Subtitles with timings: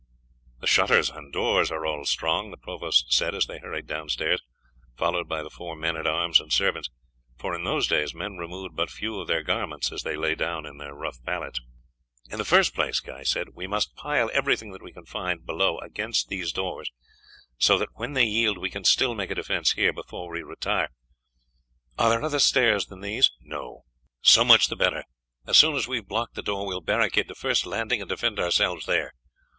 [0.61, 4.41] "The shutters and doors are all strong," the provost said as they hurried downstairs,
[4.97, 6.89] followed by the four men at arms and the servants
[7.37, 10.65] for in those days men removed but few of their garments as they lay down
[10.65, 11.61] on their rough pallets.
[12.31, 15.77] "In the first place," Guy said, "we must pile everything that we can find below
[15.77, 16.89] against these doors,
[17.59, 20.89] so that when they yield we can still make a defence here, before we retire.
[21.99, 23.83] Are there other stairs than these?" "No."
[24.23, 25.03] "So much the better.
[25.45, 28.09] As soon as we have blocked the door we will barricade the first landing and
[28.09, 29.13] defend ourselves there.